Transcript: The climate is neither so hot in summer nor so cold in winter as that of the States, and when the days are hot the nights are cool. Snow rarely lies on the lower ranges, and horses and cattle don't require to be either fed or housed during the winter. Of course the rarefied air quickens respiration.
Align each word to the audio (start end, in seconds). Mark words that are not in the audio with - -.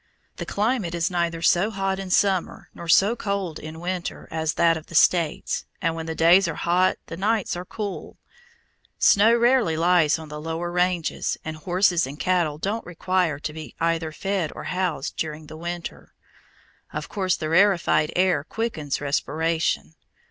The 0.37 0.47
climate 0.47 0.95
is 0.95 1.11
neither 1.11 1.43
so 1.43 1.69
hot 1.69 1.99
in 1.99 2.09
summer 2.09 2.71
nor 2.73 2.87
so 2.87 3.15
cold 3.15 3.59
in 3.59 3.79
winter 3.79 4.27
as 4.31 4.55
that 4.55 4.75
of 4.75 4.87
the 4.87 4.95
States, 4.95 5.65
and 5.79 5.93
when 5.93 6.07
the 6.07 6.15
days 6.15 6.47
are 6.47 6.55
hot 6.55 6.97
the 7.05 7.15
nights 7.15 7.55
are 7.55 7.65
cool. 7.65 8.17
Snow 8.97 9.35
rarely 9.37 9.77
lies 9.77 10.17
on 10.17 10.27
the 10.29 10.41
lower 10.41 10.71
ranges, 10.71 11.37
and 11.45 11.55
horses 11.55 12.07
and 12.07 12.19
cattle 12.19 12.57
don't 12.57 12.83
require 12.83 13.37
to 13.41 13.53
be 13.53 13.75
either 13.79 14.11
fed 14.11 14.51
or 14.55 14.63
housed 14.73 15.17
during 15.17 15.45
the 15.45 15.55
winter. 15.55 16.15
Of 16.91 17.07
course 17.07 17.35
the 17.35 17.49
rarefied 17.49 18.11
air 18.15 18.43
quickens 18.43 19.01
respiration. 19.01 19.93